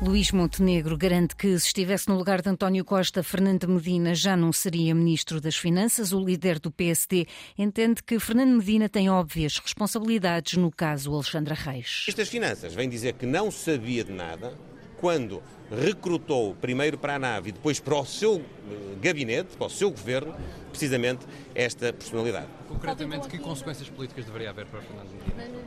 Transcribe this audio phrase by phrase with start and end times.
[0.00, 4.52] Luís Montenegro garante que se estivesse no lugar de António Costa, Fernando Medina já não
[4.52, 6.12] seria ministro das Finanças.
[6.12, 7.26] O líder do PSD
[7.58, 12.06] entende que Fernando Medina tem óbvias responsabilidades no caso Alexandra Reis.
[12.08, 14.56] Estas Finanças vem dizer que não sabia de nada
[14.98, 19.70] quando recrutou primeiro para a nave e depois para o seu eh, gabinete, para o
[19.70, 20.34] seu governo,
[20.70, 22.48] precisamente esta personalidade.
[22.68, 25.57] Concretamente, que consequências políticas deveria haver para Fernando Medina?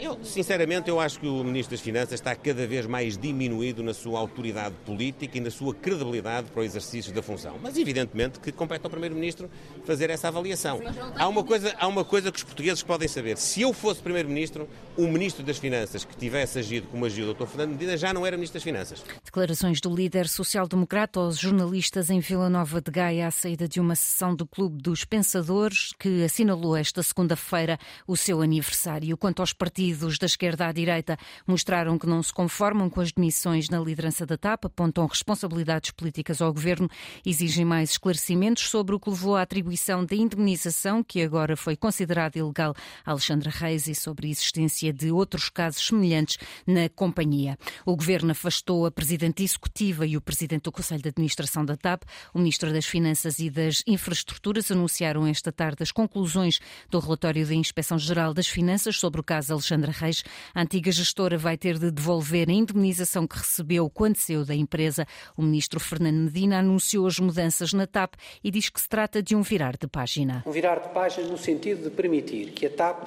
[0.00, 3.94] Eu, sinceramente, eu acho que o Ministro das Finanças está cada vez mais diminuído na
[3.94, 7.58] sua autoridade política e na sua credibilidade para o exercício da função.
[7.62, 9.50] Mas, evidentemente, que compete ao Primeiro-Ministro
[9.84, 10.80] fazer essa avaliação.
[11.16, 13.36] Há uma, coisa, há uma coisa que os portugueses podem saber.
[13.36, 17.46] Se eu fosse Primeiro-Ministro, o Ministro das Finanças que tivesse agido como agiu o Dr.
[17.46, 19.04] Fernando Medina já não era Ministro das Finanças.
[19.24, 23.94] Declarações do líder social-democrata aos jornalistas em Vila Nova de Gaia à saída de uma
[23.94, 29.16] sessão do Clube dos Pensadores que assinalou esta segunda-feira o seu aniversário.
[29.30, 31.16] Quanto aos partidos da esquerda à direita,
[31.46, 36.42] mostraram que não se conformam com as demissões na liderança da TAP, apontam responsabilidades políticas
[36.42, 36.90] ao governo,
[37.24, 42.40] exigem mais esclarecimentos sobre o que levou à atribuição da indemnização, que agora foi considerada
[42.40, 42.74] ilegal
[43.06, 47.56] a Alexandra Reis, e sobre a existência de outros casos semelhantes na companhia.
[47.86, 52.02] O governo afastou a presidente Executiva e o Presidente do Conselho de Administração da TAP,
[52.34, 56.58] o Ministro das Finanças e das Infraestruturas, anunciaram esta tarde as conclusões
[56.90, 60.24] do relatório da Inspeção-Geral das Finanças sobre o caso Alexandra Reis.
[60.54, 65.06] A antiga gestora vai ter de devolver a indemnização que recebeu quando saiu da empresa.
[65.36, 69.36] O Ministro Fernando Medina anunciou as mudanças na TAP e diz que se trata de
[69.36, 70.42] um virar de página.
[70.46, 73.04] Um virar de página no sentido de permitir que a TAP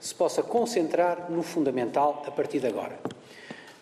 [0.00, 2.98] se possa concentrar no fundamental a partir de agora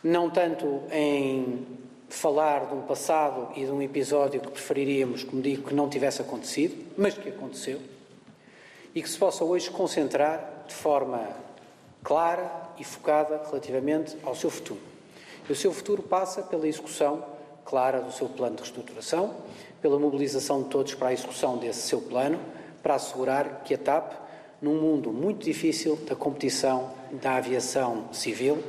[0.04, 1.66] não tanto em
[2.10, 6.20] falar de um passado e de um episódio que preferiríamos, como digo, que não tivesse
[6.20, 7.80] acontecido, mas que aconteceu,
[8.94, 11.26] e que se possa hoje concentrar de forma
[12.04, 14.80] clara e focada relativamente ao seu futuro.
[15.48, 17.24] E o seu futuro passa pela execução
[17.64, 19.34] clara do seu plano de reestruturação,
[19.80, 22.38] pela mobilização de todos para a execução desse seu plano,
[22.82, 24.12] para assegurar que a TAP,
[24.60, 28.62] num mundo muito difícil da competição da aviação civil,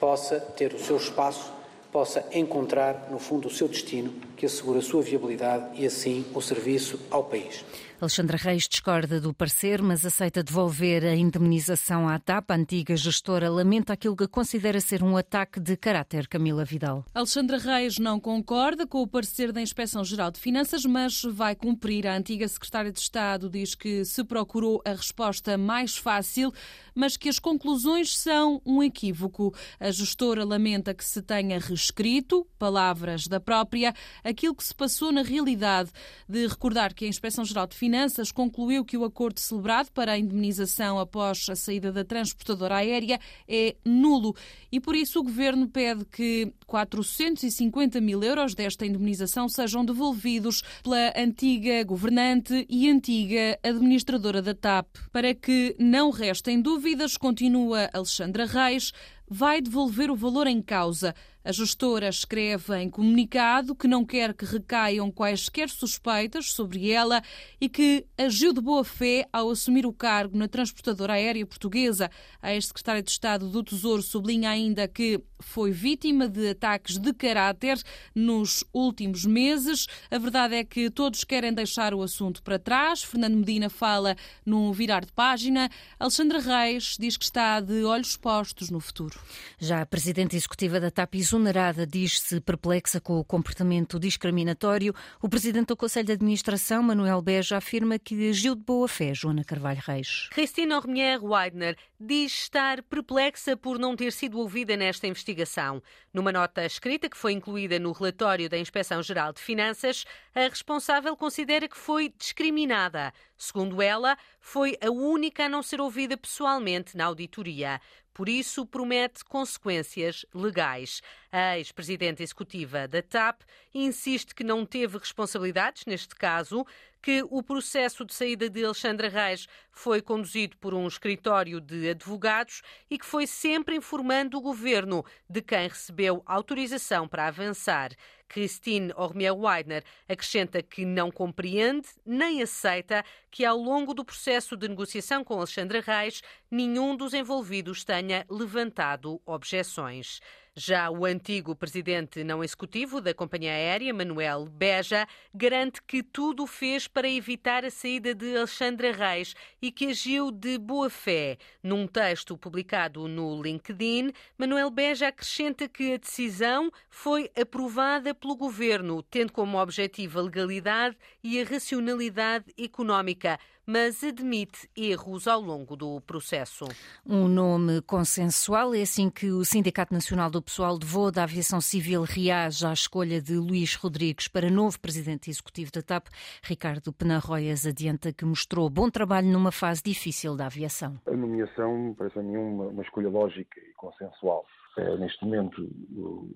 [0.00, 1.52] possa ter o seu espaço,
[1.92, 6.40] possa encontrar, no fundo, o seu destino, que assegura a sua viabilidade e, assim, o
[6.40, 7.64] serviço ao país.
[8.00, 12.52] Alexandra Reis discorda do parecer, mas aceita devolver a indemnização à TAP.
[12.52, 16.28] A antiga gestora lamenta aquilo que considera ser um ataque de caráter.
[16.28, 17.04] Camila Vidal.
[17.12, 22.06] Alexandra Reis não concorda com o parecer da Inspeção-Geral de Finanças, mas vai cumprir.
[22.06, 26.52] A antiga secretária de Estado diz que se procurou a resposta mais fácil,
[26.94, 29.52] mas que as conclusões são um equívoco.
[29.80, 33.92] A gestora lamenta que se tenha reescrito, palavras da própria,
[34.22, 35.90] aquilo que se passou na realidade,
[36.28, 40.18] de recordar que a Inspeção-Geral de Finanças Finanças concluiu que o acordo celebrado para a
[40.18, 43.18] indemnização após a saída da transportadora aérea
[43.48, 44.36] é nulo
[44.70, 51.14] e por isso o governo pede que 450 mil euros desta indemnização sejam devolvidos pela
[51.16, 54.86] antiga governante e antiga administradora da TAP.
[55.10, 58.92] Para que não restem dúvidas, continua Alexandra Reis,
[59.26, 61.14] vai devolver o valor em causa.
[61.48, 67.22] A gestora escreve em comunicado que não quer que recaiam quaisquer suspeitas sobre ela
[67.58, 72.10] e que agiu de boa fé ao assumir o cargo na transportadora aérea portuguesa.
[72.42, 77.80] A ex-secretária de Estado do Tesouro sublinha ainda que foi vítima de ataques de caráter
[78.14, 79.86] nos últimos meses.
[80.10, 83.02] A verdade é que todos querem deixar o assunto para trás.
[83.02, 85.70] Fernando Medina fala num virar de página.
[85.98, 89.18] Alexandra Reis diz que está de olhos postos no futuro.
[89.58, 94.92] Já a presidente executiva da TAP exonerada diz-se perplexa com o comportamento discriminatório.
[95.22, 99.44] O presidente do Conselho de Administração, Manuel Beja, afirma que agiu de boa fé, Joana
[99.44, 100.28] Carvalho Reis.
[100.32, 105.80] Cristina Ormier Weidner diz estar perplexa por não ter sido ouvida nesta investigação.
[106.12, 111.68] Numa nota escrita que foi incluída no relatório da Inspeção-Geral de Finanças, a responsável considera
[111.68, 113.12] que foi discriminada.
[113.36, 117.80] Segundo ela, foi a única a não ser ouvida pessoalmente na auditoria.
[118.18, 121.00] Por isso, promete consequências legais.
[121.30, 123.42] A ex-presidente executiva da TAP
[123.74, 126.64] insiste que não teve responsabilidades neste caso,
[127.02, 132.62] que o processo de saída de Alexandra Reis foi conduzido por um escritório de advogados
[132.90, 137.90] e que foi sempre informando o governo de quem recebeu autorização para avançar.
[138.28, 145.24] Christine Ormier-Weidner acrescenta que não compreende nem aceita que, ao longo do processo de negociação
[145.24, 150.20] com Alexandra Reis, nenhum dos envolvidos tenha levantado objeções.
[150.60, 156.88] Já o antigo presidente não executivo da companhia aérea, Manuel Beja, garante que tudo fez
[156.88, 161.38] para evitar a saída de Alexandra Reis e que agiu de boa fé.
[161.62, 169.00] Num texto publicado no LinkedIn, Manuel Beja acrescenta que a decisão foi aprovada pelo governo,
[169.04, 173.38] tendo como objetivo a legalidade e a racionalidade económica
[173.68, 176.64] mas admite erros ao longo do processo.
[177.04, 181.60] Um nome consensual é assim que o Sindicato Nacional do Pessoal de Voo da Aviação
[181.60, 186.06] Civil reage à escolha de Luís Rodrigues para novo presidente executivo da TAP.
[186.42, 190.98] Ricardo Penarroias adianta que mostrou bom trabalho numa fase difícil da aviação.
[191.06, 194.46] A nomeação parece a mim uma, uma escolha lógica e consensual.
[194.78, 195.60] É, neste momento,
[195.94, 196.30] o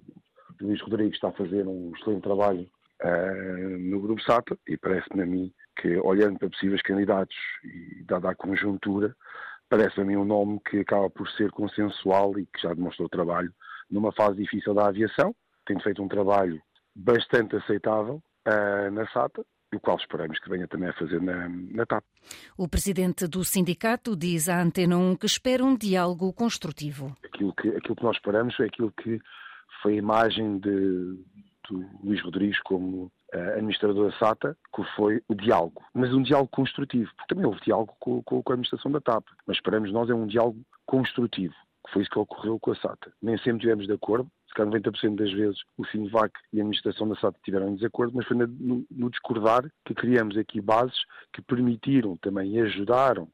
[0.61, 2.69] Luís Rodrigues está a fazer um excelente trabalho
[3.05, 8.31] uh, no Grupo SATA e parece-me a mim que, olhando para possíveis candidatos e dada
[8.31, 9.15] a conjuntura,
[9.69, 13.53] parece a mim um nome que acaba por ser consensual e que já demonstrou trabalho
[13.91, 15.35] numa fase difícil da aviação,
[15.67, 16.61] tem feito um trabalho
[16.95, 19.45] bastante aceitável uh, na SATA,
[19.75, 22.05] o qual esperamos que venha também a fazer na, na TAP.
[22.57, 27.17] O presidente do sindicato diz à Antena 1 que espera um diálogo construtivo.
[27.25, 29.19] Aquilo que, aquilo que nós esperamos é aquilo que
[29.83, 31.19] foi a imagem de,
[31.69, 33.05] do Luís Rodrigues como
[33.35, 37.61] uh, administrador da SATA, que foi o diálogo, mas um diálogo construtivo, porque também houve
[37.61, 41.55] diálogo com, com, com a administração da TAP, mas esperamos nós é um diálogo construtivo,
[41.87, 43.13] que foi isso que ocorreu com a SATA.
[43.23, 47.09] Nem sempre tivemos de acordo, se calhar 90% das vezes o Sinvac e a administração
[47.09, 50.99] da SATA tiveram em desacordo, mas foi no, no discordar que criamos aqui bases
[51.33, 53.29] que permitiram também e ajudaram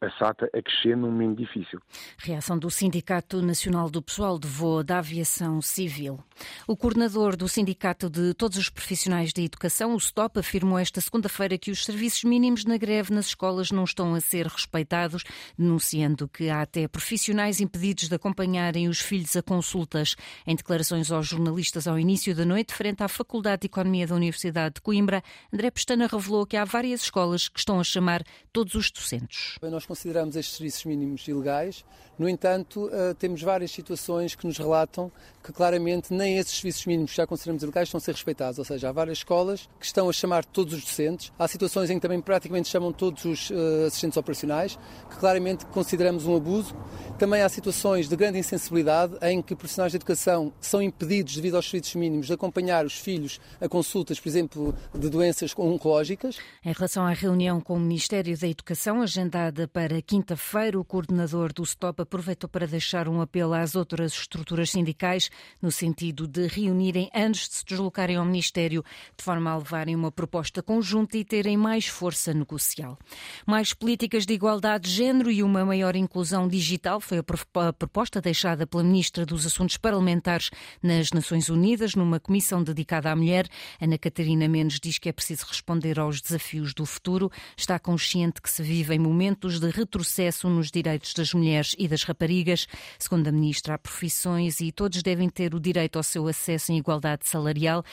[0.00, 1.80] a SATA a crescer num momento difícil.
[2.18, 6.18] Reação do Sindicato Nacional do Pessoal de Voo da Aviação Civil.
[6.66, 11.56] O coordenador do Sindicato de Todos os Profissionais de Educação, o STOP, afirmou esta segunda-feira
[11.56, 15.22] que os serviços mínimos na greve nas escolas não estão a ser respeitados,
[15.56, 20.16] denunciando que há até profissionais impedidos de acompanharem os filhos a consultas.
[20.46, 24.76] Em declarações aos jornalistas ao início da noite, frente à Faculdade de Economia da Universidade
[24.76, 25.22] de Coimbra,
[25.52, 28.22] André Pestana revelou que há várias escolas que estão a chamar
[28.52, 29.35] todos os docentes
[29.70, 31.84] nós consideramos estes serviços mínimos ilegais,
[32.18, 35.12] no entanto, eh, temos várias situações que nos relatam
[35.46, 38.64] que claramente nem esses serviços mínimos que já consideramos ilegais estão a ser respeitados, ou
[38.64, 42.00] seja, há várias escolas que estão a chamar todos os docentes, há situações em que
[42.00, 44.76] também praticamente chamam todos os uh, assistentes operacionais,
[45.08, 46.74] que claramente consideramos um abuso.
[47.16, 51.70] Também há situações de grande insensibilidade em que profissionais de educação são impedidos, devido aos
[51.70, 56.38] serviços mínimos, de acompanhar os filhos a consultas, por exemplo, de doenças oncológicas.
[56.64, 61.64] Em relação à reunião com o Ministério da Educação, agendada para quinta-feira, o coordenador do
[61.64, 65.28] STOP aproveitou para deixar um apelo às outras estruturas sindicais
[65.60, 68.84] no sentido de reunirem antes de se deslocarem ao Ministério,
[69.16, 72.96] de forma a levarem uma proposta conjunta e terem mais força negocial.
[73.44, 78.66] Mais políticas de igualdade de género e uma maior inclusão digital foi a proposta deixada
[78.66, 80.50] pela Ministra dos Assuntos Parlamentares
[80.80, 83.48] nas Nações Unidas, numa comissão dedicada à mulher.
[83.80, 87.30] Ana Catarina Mendes diz que é preciso responder aos desafios do futuro.
[87.56, 92.66] Está consciente que se vivem momentos de retrocesso nos direitos das mulheres e das raparigas.
[92.98, 96.78] Segundo a Ministra, há profissões e todos devem ter o direito ao seu acesso em
[96.78, 97.84] igualdade salarial,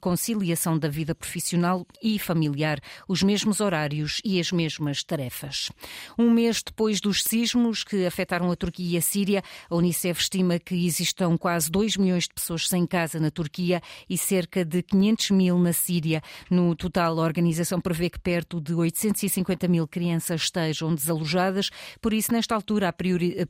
[0.00, 5.70] conciliação da vida profissional e familiar, os mesmos horários e as mesmas tarefas.
[6.18, 10.58] Um mês depois dos sismos que afetaram a Turquia e a Síria, a Unicef estima
[10.58, 15.30] que existam quase 2 milhões de pessoas sem casa na Turquia e cerca de 500
[15.30, 16.22] mil na Síria.
[16.50, 21.70] No total, a organização prevê que perto de 850 mil crianças estejam desalojadas.
[22.00, 22.92] Por isso, nesta altura, a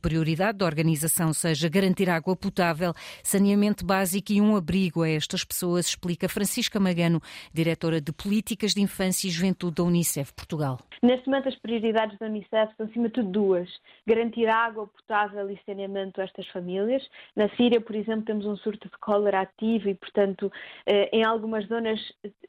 [0.01, 2.93] prioridade da organização seja garantir água potável
[3.23, 7.21] saneamento básico e um abrigo a estas pessoas, explica Francisca Magano,
[7.53, 10.79] diretora de Políticas de Infância e Juventude da Unicef Portugal.
[11.01, 13.69] Neste momento, as prioridades da Unicef são, acima de tudo, duas:
[14.05, 17.03] garantir água potável e saneamento a estas famílias.
[17.35, 20.51] Na Síria, por exemplo, temos um surto de cólera ativo e, portanto,
[20.85, 21.99] eh, em algumas zonas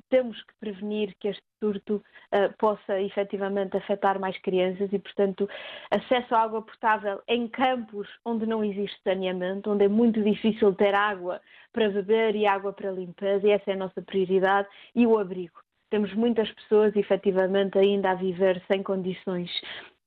[0.08, 1.96] temos que prevenir que este surto
[2.32, 5.48] uh, possa efetivamente afetar mais crianças e, portanto,
[5.90, 10.94] acesso à água potável em campos onde não existe saneamento, onde é muito difícil ter
[10.94, 11.40] água
[11.72, 15.60] para beber e água para limpeza, e essa é a nossa prioridade, e o abrigo.
[15.90, 19.50] Temos muitas pessoas, efetivamente, ainda a viver sem condições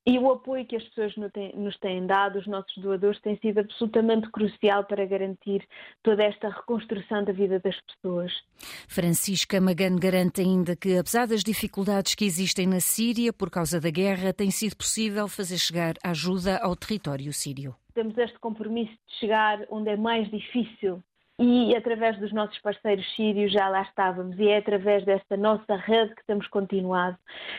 [0.05, 1.13] e o apoio que as pessoas
[1.53, 5.63] nos têm dado, os nossos doadores, tem sido absolutamente crucial para garantir
[6.01, 8.31] toda esta reconstrução da vida das pessoas.
[8.87, 13.91] Francisca Magano garante ainda que, apesar das dificuldades que existem na Síria por causa da
[13.91, 17.75] guerra, tem sido possível fazer chegar ajuda ao território sírio.
[17.93, 21.03] Temos este compromisso de chegar onde é mais difícil
[21.41, 26.13] e através dos nossos parceiros sírios já lá estávamos e é através desta nossa rede
[26.13, 27.17] que temos continuado.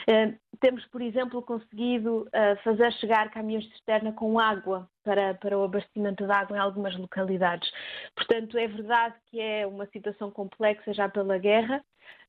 [0.09, 5.59] Uh, temos, por exemplo, conseguido uh, fazer chegar caminhões de cisterna com água para, para
[5.59, 7.71] o abastecimento de água em algumas localidades.
[8.15, 11.83] Portanto, é verdade que é uma situação complexa já pela guerra,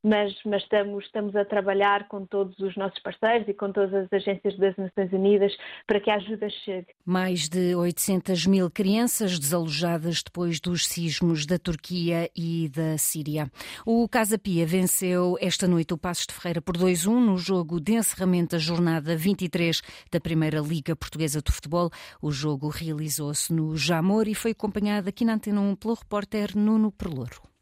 [0.04, 4.12] mas, mas estamos, estamos a trabalhar com todos os nossos parceiros e com todas as
[4.12, 5.56] agências das Nações Unidas
[5.88, 6.88] para que a ajuda chegue.
[7.06, 13.50] Mais de 800 mil crianças desalojadas depois dos sismos da Turquia e da Síria.
[13.86, 17.94] O Casa Pia venceu esta noite o Passos de Ferreira por 2-1 no jogo de
[17.94, 21.90] encerramento da jornada 23 da Primeira Liga Portuguesa de Futebol.
[22.22, 26.92] O jogo realizou-se no Jamor e foi acompanhado aqui na Antena 1 pelo repórter Nuno
[26.92, 27.53] Perlouro.